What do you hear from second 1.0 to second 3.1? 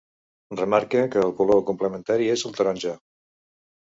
que el color complementari és el taronja.